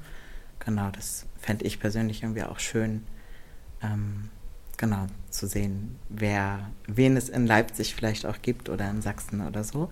Genau, 0.59 0.89
das 0.91 1.25
fände 1.39 1.65
ich 1.65 1.79
persönlich 1.79 2.23
irgendwie 2.23 2.43
auch 2.43 2.59
schön, 2.59 3.03
ähm, 3.81 4.29
genau, 4.77 5.07
zu 5.29 5.47
sehen, 5.47 5.97
wer, 6.09 6.69
wen 6.87 7.17
es 7.17 7.27
in 7.27 7.47
Leipzig 7.47 7.95
vielleicht 7.95 8.25
auch 8.25 8.41
gibt 8.41 8.69
oder 8.69 8.89
in 8.89 9.01
Sachsen 9.01 9.45
oder 9.45 9.63
so. 9.63 9.89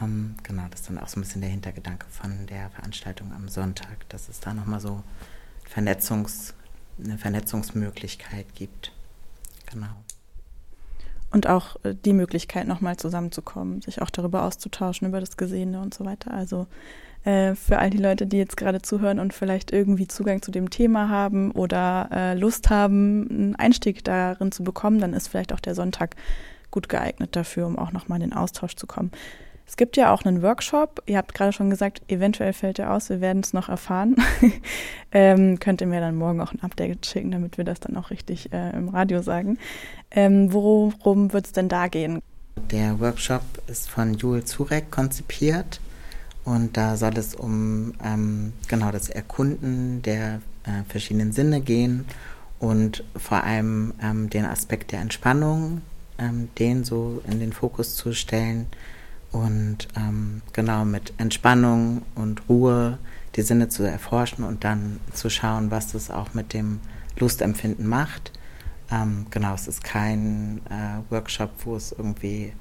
Ähm, 0.00 0.34
genau, 0.42 0.64
das 0.70 0.80
ist 0.80 0.88
dann 0.88 0.98
auch 0.98 1.08
so 1.08 1.18
ein 1.18 1.22
bisschen 1.22 1.40
der 1.40 1.50
Hintergedanke 1.50 2.06
von 2.10 2.46
der 2.46 2.70
Veranstaltung 2.70 3.32
am 3.32 3.48
Sonntag, 3.48 4.08
dass 4.08 4.28
es 4.28 4.40
da 4.40 4.52
nochmal 4.52 4.80
so 4.80 5.02
Vernetzungs, 5.64 6.54
eine 7.02 7.18
Vernetzungsmöglichkeit 7.18 8.46
gibt. 8.54 8.92
Genau. 9.70 9.88
Und 11.30 11.48
auch 11.48 11.76
äh, 11.82 11.94
die 11.94 12.12
Möglichkeit, 12.12 12.66
nochmal 12.66 12.96
zusammenzukommen, 12.96 13.82
sich 13.82 14.00
auch 14.02 14.10
darüber 14.10 14.44
auszutauschen, 14.44 15.08
über 15.08 15.20
das 15.20 15.36
Gesehene 15.36 15.80
und 15.80 15.92
so 15.92 16.04
weiter. 16.04 16.32
Also 16.32 16.66
äh, 17.24 17.54
für 17.54 17.78
all 17.78 17.90
die 17.90 17.98
Leute, 17.98 18.26
die 18.26 18.38
jetzt 18.38 18.56
gerade 18.56 18.80
zuhören 18.80 19.18
und 19.18 19.34
vielleicht 19.34 19.72
irgendwie 19.72 20.06
Zugang 20.06 20.42
zu 20.42 20.50
dem 20.50 20.70
Thema 20.70 21.08
haben 21.08 21.50
oder 21.50 22.08
äh, 22.12 22.34
Lust 22.34 22.70
haben, 22.70 23.28
einen 23.28 23.56
Einstieg 23.56 24.04
darin 24.04 24.52
zu 24.52 24.62
bekommen, 24.62 25.00
dann 25.00 25.12
ist 25.12 25.28
vielleicht 25.28 25.52
auch 25.52 25.60
der 25.60 25.74
Sonntag 25.74 26.14
gut 26.70 26.88
geeignet 26.88 27.34
dafür, 27.34 27.66
um 27.66 27.78
auch 27.78 27.92
nochmal 27.92 28.22
in 28.22 28.30
den 28.30 28.36
Austausch 28.36 28.76
zu 28.76 28.86
kommen. 28.86 29.10
Es 29.68 29.76
gibt 29.76 29.96
ja 29.96 30.12
auch 30.12 30.24
einen 30.24 30.42
Workshop. 30.42 31.02
Ihr 31.06 31.16
habt 31.16 31.34
gerade 31.34 31.52
schon 31.52 31.70
gesagt, 31.70 32.00
eventuell 32.08 32.52
fällt 32.52 32.78
er 32.78 32.92
aus. 32.92 33.10
Wir 33.10 33.20
werden 33.20 33.42
es 33.42 33.52
noch 33.52 33.68
erfahren. 33.68 34.16
ähm, 35.12 35.58
könnt 35.58 35.80
ihr 35.80 35.88
mir 35.88 36.00
dann 36.00 36.16
morgen 36.16 36.40
auch 36.40 36.52
ein 36.52 36.62
Update 36.62 37.04
schicken, 37.04 37.32
damit 37.32 37.58
wir 37.58 37.64
das 37.64 37.80
dann 37.80 37.96
auch 37.96 38.10
richtig 38.10 38.52
äh, 38.52 38.70
im 38.70 38.88
Radio 38.88 39.22
sagen. 39.22 39.58
Ähm, 40.12 40.52
worum 40.52 41.32
wird 41.32 41.46
es 41.46 41.52
denn 41.52 41.68
da 41.68 41.88
gehen? 41.88 42.22
Der 42.70 43.00
Workshop 43.00 43.42
ist 43.66 43.90
von 43.90 44.14
Jules 44.14 44.46
Zurek 44.46 44.90
konzipiert 44.90 45.80
und 46.44 46.76
da 46.76 46.96
soll 46.96 47.18
es 47.18 47.34
um 47.34 47.92
ähm, 48.02 48.52
genau 48.68 48.92
das 48.92 49.08
Erkunden 49.08 50.00
der 50.02 50.40
äh, 50.64 50.82
verschiedenen 50.88 51.32
Sinne 51.32 51.60
gehen 51.60 52.06
und 52.58 53.04
vor 53.16 53.44
allem 53.44 53.92
ähm, 54.02 54.30
den 54.30 54.46
Aspekt 54.46 54.92
der 54.92 55.00
Entspannung, 55.00 55.82
ähm, 56.18 56.48
den 56.58 56.84
so 56.84 57.22
in 57.30 57.40
den 57.40 57.52
Fokus 57.52 57.94
zu 57.94 58.14
stellen 58.14 58.66
und 59.36 59.88
ähm, 59.96 60.42
genau 60.52 60.84
mit 60.84 61.14
Entspannung 61.18 62.02
und 62.14 62.48
Ruhe 62.48 62.98
die 63.36 63.42
Sinne 63.42 63.68
zu 63.68 63.82
erforschen 63.82 64.44
und 64.44 64.62
dann 64.64 65.00
zu 65.12 65.28
schauen, 65.28 65.70
was 65.70 65.92
das 65.92 66.10
auch 66.10 66.32
mit 66.32 66.54
dem 66.54 66.80
Lustempfinden 67.18 67.86
macht. 67.86 68.32
Ähm, 68.90 69.26
genau, 69.30 69.52
es 69.54 69.68
ist 69.68 69.84
kein 69.84 70.62
äh, 70.70 71.02
Workshop, 71.10 71.50
wo 71.64 71.76
es 71.76 71.92
irgendwie 71.92 72.54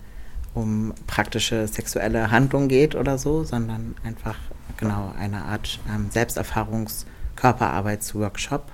um 0.53 0.93
praktische 1.07 1.65
sexuelle 1.67 2.29
Handlung 2.31 2.67
geht 2.67 2.95
oder 2.95 3.17
so, 3.17 3.45
sondern 3.45 3.95
einfach 4.03 4.35
genau 4.77 5.13
eine 5.17 5.45
Art 5.45 5.79
ähm, 5.89 6.09
Selbsterfahrungs-Körperarbeitsworkshop. 6.09 8.69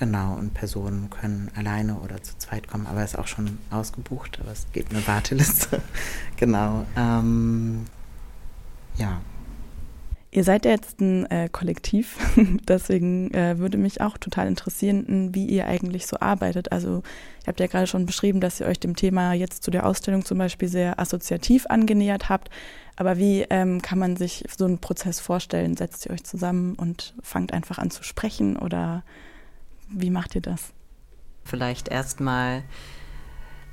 Genau, 0.00 0.32
und 0.32 0.54
Personen 0.54 1.10
können 1.10 1.50
alleine 1.54 1.96
oder 1.96 2.22
zu 2.22 2.32
zweit 2.38 2.66
kommen, 2.66 2.86
aber 2.86 3.04
ist 3.04 3.18
auch 3.18 3.26
schon 3.26 3.58
ausgebucht, 3.70 4.38
aber 4.40 4.50
es 4.50 4.66
gibt 4.72 4.94
eine 4.94 5.06
Warteliste. 5.06 5.82
genau. 6.38 6.86
Ähm, 6.96 7.84
ja. 8.96 9.20
Ihr 10.30 10.42
seid 10.42 10.64
ja 10.64 10.70
jetzt 10.70 11.02
ein 11.02 11.26
äh, 11.30 11.50
Kollektiv, 11.52 12.16
deswegen 12.66 13.30
äh, 13.34 13.58
würde 13.58 13.76
mich 13.76 14.00
auch 14.00 14.16
total 14.16 14.48
interessieren, 14.48 15.34
wie 15.34 15.44
ihr 15.44 15.66
eigentlich 15.66 16.06
so 16.06 16.18
arbeitet. 16.18 16.72
Also 16.72 17.02
ihr 17.42 17.48
habt 17.48 17.60
ja 17.60 17.66
gerade 17.66 17.86
schon 17.86 18.06
beschrieben, 18.06 18.40
dass 18.40 18.58
ihr 18.58 18.68
euch 18.68 18.80
dem 18.80 18.96
Thema 18.96 19.34
jetzt 19.34 19.62
zu 19.62 19.70
der 19.70 19.84
Ausstellung 19.84 20.24
zum 20.24 20.38
Beispiel 20.38 20.68
sehr 20.68 20.98
assoziativ 20.98 21.66
angenähert 21.66 22.30
habt. 22.30 22.48
Aber 22.96 23.18
wie 23.18 23.44
ähm, 23.50 23.82
kann 23.82 23.98
man 23.98 24.16
sich 24.16 24.46
so 24.56 24.64
einen 24.64 24.78
Prozess 24.78 25.20
vorstellen? 25.20 25.76
Setzt 25.76 26.06
ihr 26.06 26.12
euch 26.12 26.24
zusammen 26.24 26.74
und 26.76 27.12
fangt 27.22 27.52
einfach 27.52 27.76
an 27.76 27.90
zu 27.90 28.02
sprechen 28.02 28.56
oder 28.56 29.02
wie 29.90 30.10
macht 30.10 30.34
ihr 30.34 30.40
das? 30.40 30.72
Vielleicht 31.44 31.88
erstmal, 31.88 32.62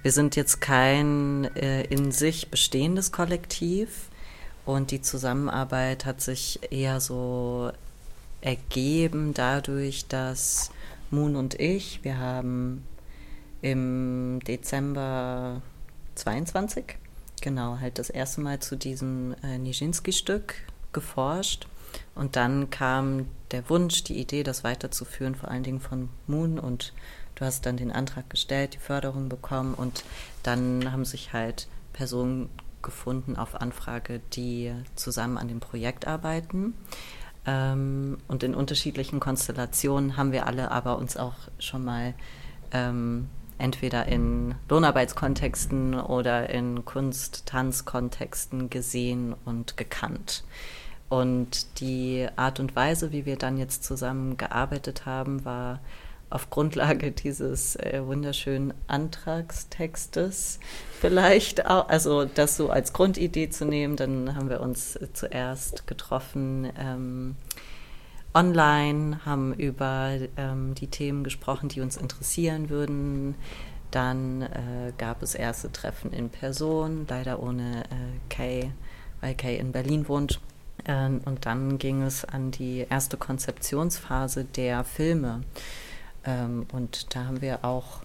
wir 0.01 0.11
sind 0.11 0.35
jetzt 0.35 0.61
kein 0.61 1.45
äh, 1.55 1.83
in 1.83 2.11
sich 2.11 2.49
bestehendes 2.49 3.11
Kollektiv 3.11 4.09
und 4.65 4.91
die 4.91 5.01
Zusammenarbeit 5.01 6.05
hat 6.05 6.21
sich 6.21 6.59
eher 6.71 6.99
so 6.99 7.71
ergeben 8.41 9.33
dadurch, 9.33 10.07
dass 10.07 10.71
Moon 11.11 11.35
und 11.35 11.59
ich, 11.59 12.03
wir 12.03 12.17
haben 12.17 12.83
im 13.61 14.39
Dezember 14.47 15.61
22, 16.15 16.97
genau, 17.41 17.79
halt 17.79 17.99
das 17.99 18.09
erste 18.09 18.41
Mal 18.41 18.59
zu 18.59 18.75
diesem 18.75 19.35
äh, 19.43 19.57
Nijinsky-Stück 19.57 20.55
geforscht 20.93 21.67
und 22.17 22.35
dann 22.35 22.69
kam 22.69 23.27
der 23.51 23.69
Wunsch, 23.69 24.03
die 24.03 24.19
Idee, 24.19 24.43
das 24.43 24.63
weiterzuführen, 24.63 25.35
vor 25.35 25.49
allen 25.49 25.63
Dingen 25.63 25.79
von 25.79 26.09
Moon. 26.25 26.59
Und 26.59 26.93
du 27.35 27.45
hast 27.45 27.65
dann 27.65 27.77
den 27.77 27.91
Antrag 27.91 28.29
gestellt, 28.29 28.73
die 28.73 28.79
Förderung 28.79 29.29
bekommen. 29.29 29.73
Und 29.73 30.03
dann 30.43 30.91
haben 30.91 31.05
sich 31.05 31.33
halt 31.33 31.67
Personen 31.93 32.49
gefunden 32.81 33.35
auf 33.35 33.55
Anfrage, 33.55 34.21
die 34.33 34.73
zusammen 34.95 35.37
an 35.37 35.47
dem 35.47 35.59
Projekt 35.59 36.07
arbeiten. 36.07 36.73
Ähm, 37.45 38.17
und 38.27 38.43
in 38.43 38.55
unterschiedlichen 38.55 39.19
Konstellationen 39.19 40.17
haben 40.17 40.31
wir 40.31 40.47
alle 40.47 40.71
aber 40.71 40.97
uns 40.97 41.17
auch 41.17 41.35
schon 41.59 41.85
mal 41.85 42.13
ähm, 42.71 43.29
entweder 43.57 44.05
in 44.07 44.55
Lohnarbeitskontexten 44.69 45.99
oder 45.99 46.49
in 46.49 46.85
Kunst-Tanz-Kontexten 46.85 48.69
gesehen 48.69 49.35
und 49.45 49.77
gekannt. 49.77 50.43
Und 51.09 51.79
die 51.79 52.27
Art 52.35 52.59
und 52.59 52.75
Weise, 52.75 53.11
wie 53.11 53.25
wir 53.25 53.37
dann 53.37 53.57
jetzt 53.57 53.83
zusammen 53.83 54.37
gearbeitet 54.37 55.05
haben, 55.05 55.45
war 55.45 55.79
auf 56.29 56.49
Grundlage 56.49 57.11
dieses 57.23 57.75
äh, 57.77 58.01
wunderschönen 58.05 58.73
Antragstextes 58.87 60.59
vielleicht 60.99 61.65
auch, 61.67 61.87
also 61.89 62.25
das 62.25 62.57
so 62.57 62.69
als 62.69 62.93
Grundidee 62.93 63.49
zu 63.49 63.65
nehmen. 63.65 63.95
Dann 63.95 64.35
haben 64.35 64.49
wir 64.49 64.61
uns 64.61 64.99
zuerst 65.13 65.87
getroffen 65.87 66.71
ähm, 66.77 67.35
online, 68.33 69.25
haben 69.25 69.53
über 69.53 70.17
ähm, 70.35 70.75
die 70.75 70.87
Themen 70.87 71.23
gesprochen, 71.23 71.69
die 71.69 71.81
uns 71.81 71.97
interessieren 71.97 72.69
würden. 72.69 73.35
Dann 73.91 74.41
äh, 74.41 74.91
gab 74.97 75.23
es 75.23 75.33
erste 75.33 75.71
Treffen 75.71 76.11
in 76.11 76.29
Person, 76.29 77.05
leider 77.07 77.41
ohne 77.41 77.85
äh, 77.85 78.19
Kay, 78.29 78.71
weil 79.21 79.33
Kay 79.33 79.57
in 79.57 79.71
Berlin 79.71 80.07
wohnt. 80.09 80.41
Ähm, 80.87 81.21
und 81.25 81.45
dann 81.45 81.77
ging 81.77 82.01
es 82.01 82.25
an 82.25 82.51
die 82.51 82.85
erste 82.89 83.17
Konzeptionsphase 83.17 84.45
der 84.45 84.83
Filme. 84.83 85.41
Ähm, 86.23 86.65
und 86.71 87.13
da 87.15 87.25
haben 87.25 87.41
wir 87.41 87.63
auch, 87.63 88.01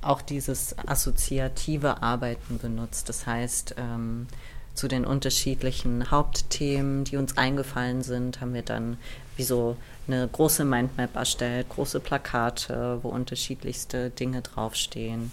auch 0.00 0.22
dieses 0.22 0.76
assoziative 0.78 2.02
Arbeiten 2.02 2.58
benutzt. 2.58 3.08
Das 3.08 3.26
heißt, 3.26 3.74
ähm, 3.78 4.28
zu 4.74 4.88
den 4.88 5.04
unterschiedlichen 5.04 6.10
Hauptthemen, 6.10 7.04
die 7.04 7.16
uns 7.16 7.36
eingefallen 7.36 8.02
sind, 8.02 8.40
haben 8.40 8.54
wir 8.54 8.62
dann 8.62 8.96
wie 9.36 9.42
so 9.42 9.76
eine 10.06 10.26
große 10.26 10.64
Mindmap 10.64 11.14
erstellt, 11.16 11.68
große 11.68 12.00
Plakate, 12.00 13.00
wo 13.02 13.08
unterschiedlichste 13.08 14.10
Dinge 14.10 14.42
draufstehen. 14.42 15.30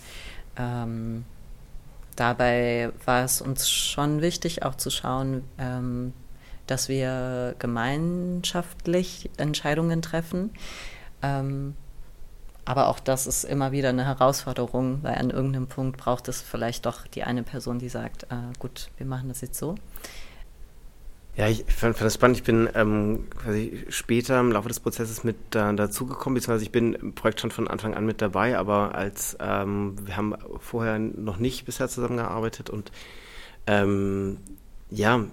Ähm, 0.58 1.24
dabei 2.16 2.92
war 3.06 3.24
es 3.24 3.42
uns 3.42 3.70
schon 3.70 4.22
wichtig, 4.22 4.64
auch 4.64 4.76
zu 4.76 4.90
schauen, 4.90 5.44
ähm, 5.58 6.14
dass 6.70 6.90
wir 6.90 7.56
gemeinschaftlich 7.60 9.30
Entscheidungen 9.38 10.02
treffen. 10.02 10.52
Ähm, 11.22 11.76
aber 12.66 12.88
auch 12.88 13.00
das 13.00 13.26
ist 13.26 13.46
immer 13.46 13.72
wieder 13.72 13.90
eine 13.90 14.06
Herausforderung, 14.06 15.00
weil 15.02 15.16
an 15.16 15.32
irgendeinem 15.32 15.68
Punkt 15.68 15.98
braucht 15.98 16.28
es 16.28 16.42
vielleicht 16.42 16.86
doch 16.86 17.08
die 17.08 17.24
eine 17.24 17.42
Person, 17.44 17.80
die 17.80 17.90
sagt, 17.90 18.24
äh, 18.24 18.36
gut, 18.60 18.92
wir 18.98 19.08
machen 19.08 19.30
das 19.30 19.42
jetzt 19.42 19.58
so. 19.58 19.76
Ja, 21.36 21.48
ich 21.48 21.64
fand, 21.68 21.96
fand 21.96 22.02
das 22.02 22.16
spannend. 22.16 22.38
Ich 22.38 22.44
bin 22.44 22.70
ähm, 22.76 23.28
quasi 23.30 23.86
später 23.90 24.40
im 24.40 24.52
Laufe 24.52 24.68
des 24.68 24.82
Prozesses 24.82 25.24
mit 25.24 25.38
äh, 25.56 25.74
dazugekommen, 25.74 26.36
beziehungsweise 26.36 26.66
ich 26.66 26.72
bin 26.72 26.94
im 26.94 27.16
Projekt 27.16 27.40
schon 27.40 27.50
von 27.50 27.68
Anfang 27.68 27.94
an 27.94 28.06
mit 28.06 28.22
dabei, 28.22 28.58
aber 28.58 28.94
als 28.94 29.38
ähm, 29.40 29.96
wir 30.06 30.18
haben 30.18 30.36
vorher 30.60 31.00
noch 31.00 31.38
nicht 31.38 31.66
bisher 31.66 31.88
zusammengearbeitet 31.88 32.70
und 32.70 32.92
ähm, 33.68 34.38
ja, 34.92 35.24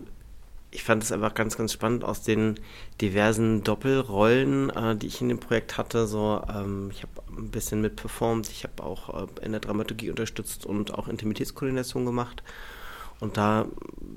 ich 0.76 0.84
fand 0.84 1.02
es 1.02 1.10
einfach 1.10 1.32
ganz, 1.32 1.56
ganz 1.56 1.72
spannend 1.72 2.04
aus 2.04 2.20
den 2.20 2.60
diversen 3.00 3.62
Doppelrollen, 3.62 4.68
äh, 4.68 4.94
die 4.94 5.06
ich 5.06 5.22
in 5.22 5.30
dem 5.30 5.40
Projekt 5.40 5.78
hatte. 5.78 6.06
So, 6.06 6.42
ähm, 6.54 6.90
ich 6.92 7.02
habe 7.02 7.12
ein 7.34 7.50
bisschen 7.50 7.80
mit 7.80 7.96
performt, 7.96 8.50
ich 8.50 8.64
habe 8.64 8.82
auch 8.82 9.22
äh, 9.22 9.26
in 9.42 9.52
der 9.52 9.62
Dramaturgie 9.62 10.10
unterstützt 10.10 10.66
und 10.66 10.92
auch 10.92 11.08
Intimitätskoordination 11.08 12.04
gemacht 12.04 12.42
und 13.20 13.38
da 13.38 13.64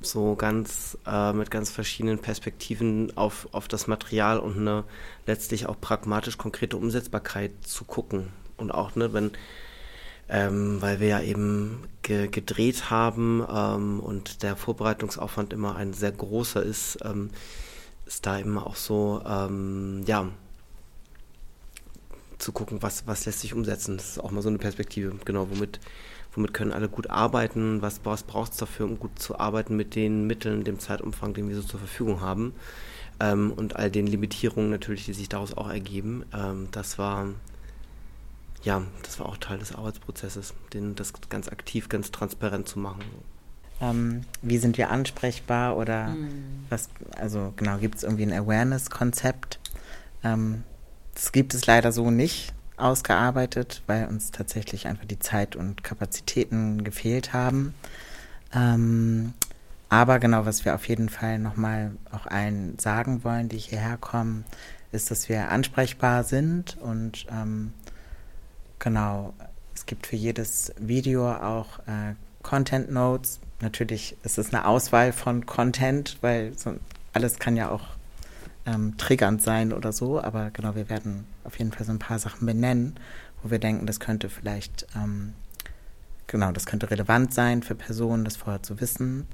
so 0.02 0.36
ganz 0.36 0.98
äh, 1.08 1.32
mit 1.32 1.50
ganz 1.50 1.70
verschiedenen 1.72 2.20
Perspektiven 2.20 3.16
auf, 3.16 3.48
auf 3.54 3.70
das 3.70 3.88
Material 3.88 4.38
und 4.38 4.58
eine 4.58 4.84
letztlich 5.28 5.66
auch 5.66 5.80
pragmatisch 5.80 6.38
konkrete 6.38 6.76
Umsetzbarkeit 6.76 7.52
zu 7.64 7.86
gucken. 7.86 8.28
Und 8.58 8.72
auch, 8.72 8.98
ne, 8.98 9.14
wenn, 9.14 9.32
ähm, 10.28 10.82
weil 10.82 11.00
wir 11.00 11.08
ja 11.08 11.22
eben 11.22 11.86
ge 12.10 12.28
gedreht 12.28 12.90
haben 12.90 13.46
ähm, 13.48 14.00
und 14.00 14.42
der 14.42 14.56
Vorbereitungsaufwand 14.56 15.54
immer 15.54 15.76
ein 15.76 15.94
sehr 15.94 16.12
großer 16.12 16.64
ist, 16.64 16.98
ähm, 17.06 17.30
ist 18.08 18.26
da 18.26 18.38
immer 18.40 18.66
auch 18.66 18.76
so, 18.76 19.22
ähm, 19.26 20.04
ja, 20.08 20.28
zu 22.40 22.52
gucken, 22.52 22.82
was, 22.82 23.06
was 23.06 23.26
lässt 23.26 23.42
sich 23.42 23.54
umsetzen. 23.54 23.98
Das 23.98 24.12
ist 24.12 24.20
auch 24.20 24.32
mal 24.32 24.42
so 24.42 24.50
eine 24.50 24.58
Perspektive, 24.58 25.14
genau, 25.24 25.48
womit 25.52 25.80
womit 26.34 26.54
können 26.54 26.72
alle 26.72 26.90
gut 26.90 27.10
arbeiten, 27.10 27.82
was, 27.82 28.02
was 28.04 28.24
braucht 28.24 28.52
es 28.52 28.58
dafür, 28.58 28.86
um 28.86 29.00
gut 29.00 29.18
zu 29.20 29.40
arbeiten 29.40 29.76
mit 29.76 29.96
den 29.96 30.28
Mitteln, 30.28 30.64
dem 30.64 30.80
Zeitumfang, 30.80 31.34
den 31.34 31.50
wir 31.50 31.56
so 31.56 31.64
zur 31.64 31.80
Verfügung 31.80 32.22
haben 32.22 32.54
ähm, 33.20 33.52
und 33.52 33.76
all 33.76 33.90
den 33.90 34.08
Limitierungen 34.08 34.70
natürlich, 34.70 35.06
die 35.06 35.14
sich 35.14 35.28
daraus 35.28 35.58
auch 35.58 35.70
ergeben. 35.70 36.26
Ähm, 36.34 36.68
das 36.72 36.98
war 37.00 37.28
ja, 38.64 38.82
das 39.04 39.20
war 39.20 39.28
auch 39.28 39.38
Teil 39.38 39.60
des 39.60 39.74
Arbeitsprozesses, 39.74 40.54
den, 40.74 40.96
das 40.96 41.14
ganz 41.30 41.48
aktiv, 41.48 41.90
ganz 41.90 42.12
transparent 42.12 42.68
zu 42.68 42.80
machen. 42.80 43.04
Ähm, 43.82 44.22
wie 44.42 44.58
sind 44.58 44.78
wir 44.78 44.90
ansprechbar 44.90 45.78
oder 45.78 46.08
mhm. 46.10 46.66
was, 46.70 46.90
also 47.16 47.54
genau, 47.56 47.78
gibt 47.78 47.96
es 47.96 48.04
irgendwie 48.04 48.24
ein 48.24 48.34
Awareness-Konzept? 48.34 49.60
Ähm, 50.24 50.64
das 51.14 51.32
gibt 51.32 51.54
es 51.54 51.66
leider 51.66 51.92
so 51.92 52.12
nicht 52.12 52.54
ausgearbeitet, 52.76 53.84
weil 53.88 54.08
uns 54.08 54.32
tatsächlich 54.32 54.88
einfach 54.88 55.06
die 55.06 55.20
Zeit 55.20 55.56
und 55.56 55.84
Kapazitäten 55.84 56.84
gefehlt 56.84 57.34
haben. 57.34 57.74
Ähm, 58.54 59.34
aber 59.90 60.20
genau, 60.20 60.46
was 60.46 60.66
wir 60.66 60.76
auf 60.76 60.88
jeden 60.88 61.10
Fall 61.10 61.40
nochmal 61.40 61.92
auch 62.12 62.26
allen 62.28 62.78
sagen 62.80 63.24
wollen, 63.24 63.50
die 63.50 63.58
hierher 63.58 63.98
kommen, 63.98 64.46
ist, 64.92 65.12
dass 65.12 65.30
wir 65.30 65.50
ansprechbar 65.50 66.24
sind 66.24 66.78
und 66.78 67.26
ähm, 67.32 67.74
genau, 68.80 69.34
es 69.76 69.86
gibt 69.86 70.08
für 70.08 70.16
jedes 70.16 70.74
Video 70.80 71.32
auch 71.32 71.80
äh, 71.80 72.16
Content 72.42 72.92
Notes. 72.92 73.40
Natürlich 73.62 74.18
ist 74.24 74.38
es 74.38 74.54
eine 74.54 74.66
Auswahl 74.66 75.14
von 75.14 75.46
Content, 75.46 76.18
weil 76.22 76.58
so, 76.58 76.76
alles 77.14 77.40
kann 77.40 77.56
ja 77.56 77.70
auch 77.70 77.84
ähm, 78.66 78.98
triggernd 78.98 79.42
sein 79.42 79.74
oder 79.74 79.92
so, 79.92 80.22
aber 80.22 80.52
genau, 80.52 80.76
wir 80.76 80.90
werden 80.90 81.26
auf 81.44 81.58
jeden 81.60 81.72
Fall 81.72 81.86
so 81.86 81.92
ein 81.92 82.00
paar 82.00 82.20
Sachen 82.20 82.46
benennen, 82.46 82.96
wo 83.42 83.52
wir 83.52 83.60
denken, 83.60 83.86
das 83.86 84.00
könnte 84.00 84.30
vielleicht, 84.30 84.88
ähm, 84.96 85.34
genau, 86.28 86.52
das 86.52 86.66
könnte 86.66 86.92
relevant 86.92 87.34
sein 87.34 87.64
für 87.64 87.76
Personen, 87.76 88.26
das 88.26 88.38
vorher 88.38 88.64
zu 88.64 88.80
wissen. 88.80 89.28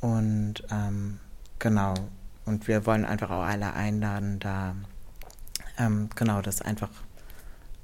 Und 0.00 0.62
ähm, 0.70 1.18
genau, 1.58 1.94
und 2.44 2.68
wir 2.68 2.86
wollen 2.86 3.04
einfach 3.04 3.30
auch 3.30 3.42
alle 3.42 3.74
einladen, 3.74 4.38
da 4.38 4.74
ähm, 5.78 6.08
genau 6.14 6.42
das 6.42 6.62
einfach 6.62 6.90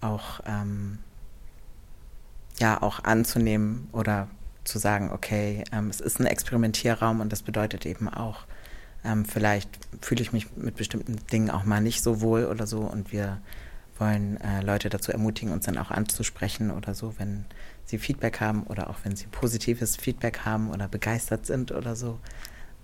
auch 0.04 0.40
ähm, 0.46 0.98
ja 2.58 2.80
auch 2.82 3.02
anzunehmen 3.04 3.88
oder 3.92 4.28
zu 4.64 4.78
sagen, 4.78 5.10
okay, 5.12 5.64
ähm, 5.72 5.90
es 5.90 6.00
ist 6.00 6.20
ein 6.20 6.26
Experimentierraum 6.26 7.20
und 7.20 7.32
das 7.32 7.42
bedeutet 7.42 7.86
eben 7.86 8.08
auch, 8.08 8.46
ähm, 9.04 9.24
vielleicht 9.24 9.68
fühle 10.00 10.22
ich 10.22 10.32
mich 10.32 10.56
mit 10.56 10.76
bestimmten 10.76 11.16
Dingen 11.32 11.50
auch 11.50 11.64
mal 11.64 11.80
nicht 11.80 12.02
so 12.02 12.20
wohl 12.20 12.46
oder 12.46 12.66
so 12.66 12.80
und 12.80 13.12
wir 13.12 13.40
wollen 13.98 14.40
äh, 14.40 14.60
Leute 14.62 14.88
dazu 14.88 15.12
ermutigen, 15.12 15.52
uns 15.52 15.66
dann 15.66 15.78
auch 15.78 15.90
anzusprechen 15.90 16.70
oder 16.70 16.94
so, 16.94 17.14
wenn 17.18 17.44
sie 17.84 17.98
Feedback 17.98 18.40
haben 18.40 18.64
oder 18.64 18.90
auch 18.90 18.96
wenn 19.04 19.14
sie 19.14 19.26
positives 19.26 19.96
Feedback 19.96 20.40
haben 20.44 20.70
oder 20.70 20.88
begeistert 20.88 21.46
sind 21.46 21.70
oder 21.70 21.94
so. 21.94 22.18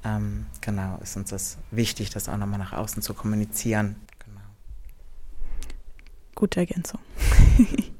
Ähm, 0.04 0.46
genau, 0.61 0.98
ist 1.02 1.16
uns 1.16 1.30
das 1.30 1.59
wichtig, 1.70 2.11
das 2.11 2.28
auch 2.28 2.37
nochmal 2.37 2.59
nach 2.59 2.72
außen 2.72 3.02
zu 3.02 3.14
kommunizieren. 3.14 3.96
Gute 6.40 6.61
Ergänzung. 6.61 7.00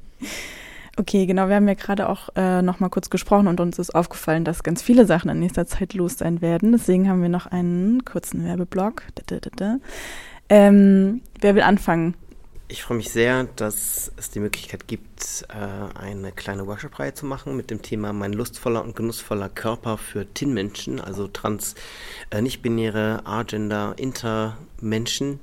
Okay, 0.97 1.25
genau. 1.25 1.49
Wir 1.49 1.55
haben 1.55 1.69
ja 1.69 1.75
gerade 1.75 2.11
auch 2.11 2.29
äh, 2.37 2.61
noch 2.61 2.79
mal 2.79 2.91
kurz 2.91 3.09
gesprochen 3.09 3.47
und 3.47 3.59
uns 3.59 3.79
ist 3.79 3.95
aufgefallen, 3.95 4.45
dass 4.45 4.63
ganz 4.63 4.83
viele 4.83 5.07
Sachen 5.07 5.31
in 5.31 5.39
nächster 5.41 5.67
Zeit 5.67 5.95
los 5.95 6.19
sein 6.19 6.43
werden. 6.43 6.73
Deswegen 6.73 7.09
haben 7.09 7.23
wir 7.23 7.31
noch 7.31 7.47
einen 7.47 8.05
kurzen 8.05 8.45
Werbeblock. 8.45 9.05
Ähm, 10.51 11.23
wer 11.41 11.55
will 11.55 11.63
anfangen? 11.63 12.17
Ich 12.69 12.83
freue 12.83 12.99
mich 12.99 13.09
sehr, 13.11 13.45
dass 13.57 14.13
es 14.19 14.31
die 14.31 14.41
Möglichkeit 14.41 14.89
gibt, 14.89 15.47
äh, 15.49 15.99
eine 15.99 16.33
kleine 16.33 16.67
Workshop-Reihe 16.67 17.15
zu 17.15 17.25
machen 17.25 17.57
mit 17.57 17.71
dem 17.71 17.81
Thema 17.81 18.13
Mein 18.13 18.35
lustvoller 18.35 18.85
und 18.85 18.95
genussvoller 18.95 19.49
Körper 19.49 19.97
für 19.97 20.27
TIN-Menschen, 20.35 21.01
also 21.01 21.29
trans, 21.29 21.77
äh, 22.29 22.43
nicht-binäre, 22.43 23.23
agender, 23.25 23.95
inter-Menschen. 23.97 25.41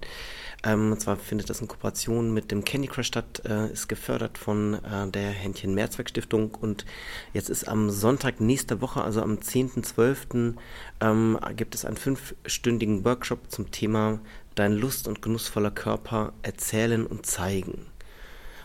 Ähm, 0.68 0.92
und 0.92 1.00
zwar 1.00 1.16
findet 1.16 1.50
das 1.50 1.62
in 1.62 1.68
Kooperation 1.70 2.34
mit 2.34 2.52
dem 2.52 2.66
Candy 2.66 2.90
Crush 2.90 3.08
statt, 3.08 3.42
äh, 3.46 3.72
ist 3.72 3.88
gefördert 3.88 4.38
von 4.38 4.74
äh, 4.74 5.10
der 5.10 5.30
Händchen 5.30 5.74
Mehrzweck 5.74 6.10
Stiftung 6.10 6.54
und 6.56 6.86
jetzt 7.34 7.50
ist 7.50 7.70
am 7.70 7.90
Sonntag 7.90 8.42
nächste 8.42 8.82
Woche, 8.82 9.02
also 9.02 9.22
am 9.22 9.36
10.12., 9.36 10.56
ähm, 11.00 11.40
gibt 11.56 11.74
es 11.74 11.86
einen 11.86 11.96
fünfstündigen 11.96 13.06
Workshop 13.06 13.50
zum 13.50 13.72
Thema 13.72 14.20
Dein 14.56 14.74
lust- 14.74 15.08
und 15.08 15.22
genussvoller 15.22 15.72
Körper 15.72 16.34
erzählen 16.42 17.06
und 17.06 17.26
zeigen. 17.26 17.86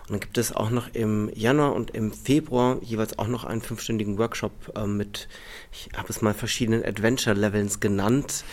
Und 0.02 0.10
dann 0.10 0.20
gibt 0.20 0.36
es 0.36 0.54
auch 0.54 0.70
noch 0.70 0.92
im 0.94 1.30
Januar 1.32 1.74
und 1.74 1.92
im 1.92 2.12
Februar 2.12 2.78
jeweils 2.82 3.18
auch 3.18 3.28
noch 3.28 3.44
einen 3.44 3.62
fünfstündigen 3.62 4.18
Workshop 4.18 4.52
äh, 4.76 4.86
mit, 4.86 5.28
ich 5.70 5.90
habe 5.96 6.08
es 6.08 6.20
mal 6.22 6.34
verschiedenen 6.34 6.84
Adventure-Levels 6.84 7.78
genannt. 7.78 8.44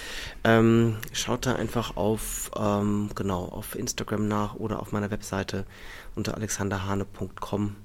Ähm, 0.44 0.98
schaut 1.12 1.48
da 1.48 1.56
einfach 1.56 1.98
auf, 1.98 2.52
ähm, 2.56 3.10
genau, 3.16 3.46
auf 3.46 3.76
Instagram 3.76 4.28
nach 4.28 4.56
oder 4.56 4.80
auf 4.80 4.92
meiner 4.92 5.10
Webseite 5.10 5.66
unter 6.16 6.36
alexanderhane.com. 6.36 7.76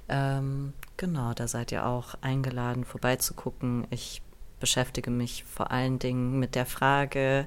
Ähm, 0.08 0.72
genau, 0.96 1.32
da 1.32 1.48
seid 1.48 1.72
ihr 1.72 1.86
auch 1.86 2.14
eingeladen, 2.20 2.84
vorbeizugucken. 2.84 3.86
Ich 3.90 4.22
beschäftige 4.60 5.10
mich 5.10 5.44
vor 5.44 5.70
allen 5.70 5.98
Dingen 5.98 6.38
mit 6.38 6.54
der 6.54 6.66
Frage, 6.66 7.46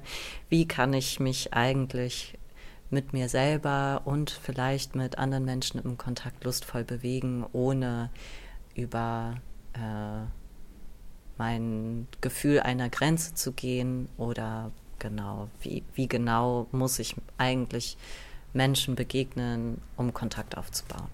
wie 0.50 0.68
kann 0.68 0.94
ich 0.94 1.20
mich 1.20 1.54
eigentlich 1.54 2.38
mit 2.90 3.14
mir 3.14 3.30
selber 3.30 4.02
und 4.06 4.32
vielleicht 4.32 4.96
mit 4.96 5.18
anderen 5.18 5.46
Menschen 5.46 5.80
im 5.80 5.98
Kontakt 5.98 6.44
lustvoll 6.44 6.84
bewegen, 6.84 7.46
ohne 7.54 8.10
über 8.76 9.36
äh, 9.74 10.39
mein 11.40 12.08
Gefühl 12.22 12.60
einer 12.60 12.90
Grenze 12.90 13.34
zu 13.34 13.54
gehen 13.54 14.10
oder 14.18 14.72
genau, 15.00 15.48
wie, 15.62 15.84
wie 15.96 16.08
genau 16.08 16.68
muss 16.72 17.00
ich 17.00 17.16
eigentlich 17.38 17.98
Menschen 18.54 18.96
begegnen, 18.96 19.82
um 19.98 20.14
Kontakt 20.14 20.58
aufzubauen. 20.58 21.08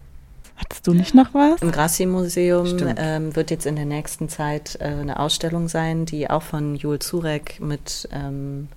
Hattest 0.58 0.88
du 0.88 0.94
nicht 0.94 1.14
noch 1.14 1.34
was? 1.34 1.62
Im 1.62 1.72
Grassi-Museum 1.72 2.78
ähm, 2.98 3.36
wird 3.36 3.52
jetzt 3.52 3.66
in 3.66 3.76
der 3.76 3.86
nächsten 3.86 4.30
Zeit 4.30 4.78
äh, 4.80 4.86
eine 4.86 5.20
Ausstellung 5.20 5.68
sein, 5.68 6.06
die 6.06 6.30
auch 6.30 6.42
von 6.42 6.76
Jul 6.76 7.00
Zurek 7.00 7.60
mit, 7.60 8.08
ähm, 8.14 8.70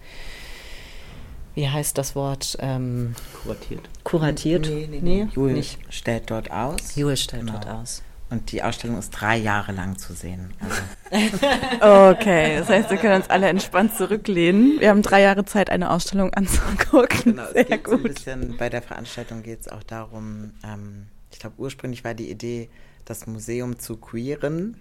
wie 1.54 1.68
heißt 1.68 1.96
das 1.96 2.16
Wort? 2.16 2.56
Ähm, 2.61 3.14
kuratiert. 3.42 3.88
Kuratiert? 4.02 4.66
Nee, 4.66 4.88
nee, 4.90 5.00
nee. 5.00 5.24
nee 5.24 5.28
Jul 5.32 5.52
nicht. 5.52 5.78
stellt 5.88 6.30
dort 6.30 6.50
aus. 6.50 6.96
Jul 6.96 7.16
stellt 7.16 7.46
genau. 7.46 7.61
dort 7.61 7.68
aus. 7.68 8.02
Und 8.30 8.52
die 8.52 8.62
Ausstellung 8.62 8.98
ist 8.98 9.10
drei 9.10 9.38
Jahre 9.38 9.72
lang 9.72 9.96
zu 9.96 10.12
sehen. 10.12 10.52
Also. 10.60 11.36
okay, 12.10 12.58
das 12.58 12.68
heißt, 12.68 12.90
wir 12.90 12.98
können 12.98 13.22
uns 13.22 13.30
alle 13.30 13.48
entspannt 13.48 13.96
zurücklehnen. 13.96 14.80
Wir 14.80 14.90
haben 14.90 15.00
drei 15.00 15.22
Jahre 15.22 15.46
Zeit, 15.46 15.70
eine 15.70 15.90
Ausstellung 15.90 16.34
anzugucken. 16.34 17.36
Genau, 17.36 17.50
Sehr 17.52 17.78
gut. 17.78 17.86
So 17.88 17.96
ein 17.96 18.02
bisschen, 18.02 18.56
bei 18.58 18.68
der 18.68 18.82
Veranstaltung 18.82 19.42
geht 19.42 19.62
es 19.62 19.68
auch 19.68 19.82
darum, 19.82 20.52
ähm, 20.62 21.06
ich 21.32 21.38
glaube, 21.38 21.56
ursprünglich 21.58 22.04
war 22.04 22.14
die 22.14 22.30
Idee, 22.30 22.68
das 23.04 23.26
Museum 23.26 23.78
zu 23.78 23.96
queeren. 23.96 24.76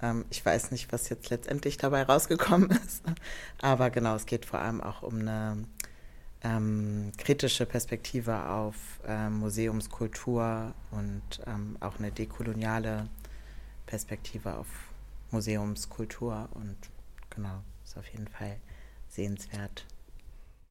Ähm, 0.00 0.24
ich 0.30 0.44
weiß 0.44 0.70
nicht, 0.70 0.90
was 0.92 1.08
jetzt 1.08 1.28
letztendlich 1.28 1.76
dabei 1.76 2.04
rausgekommen 2.04 2.70
ist. 2.86 3.02
Aber 3.60 3.90
genau, 3.90 4.14
es 4.14 4.26
geht 4.26 4.46
vor 4.46 4.60
allem 4.60 4.80
auch 4.80 5.02
um 5.02 5.18
eine 5.18 5.58
ähm, 6.42 7.12
kritische 7.16 7.66
Perspektive 7.66 8.48
auf 8.48 8.76
äh, 9.06 9.28
Museumskultur 9.28 10.72
und 10.90 11.22
ähm, 11.46 11.76
auch 11.80 11.98
eine 11.98 12.12
dekoloniale 12.12 13.08
Perspektive 13.86 14.54
auf 14.54 14.68
Museumskultur. 15.30 16.48
Und 16.54 16.76
genau, 17.30 17.62
ist 17.84 17.96
auf 17.96 18.06
jeden 18.08 18.28
Fall 18.28 18.56
sehenswert. 19.08 19.84